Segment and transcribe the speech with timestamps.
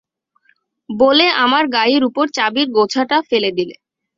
[0.89, 3.75] বলে আমার গায়ের উপর চাবির গোছাটা ফেলে দিলে।